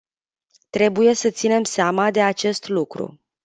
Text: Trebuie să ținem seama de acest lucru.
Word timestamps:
Trebuie 0.69 1.13
să 1.13 1.29
ținem 1.29 1.63
seama 1.63 2.11
de 2.11 2.21
acest 2.21 2.67
lucru. 2.67 3.19